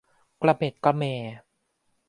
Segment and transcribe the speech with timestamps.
[0.41, 1.13] กระเหม็ดกระแหม่